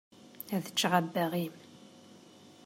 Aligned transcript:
Ad 0.55 0.65
ččeɣ 0.73 0.93
abbaɣ-im. 0.99 1.55